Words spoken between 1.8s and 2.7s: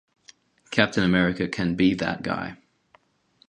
that guy.